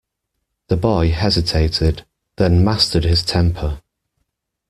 The 0.69 0.77
boy 0.77 1.11
hesitated, 1.11 2.07
then 2.37 2.65
mastered 2.65 3.03
his 3.03 3.21
temper. 3.23 3.83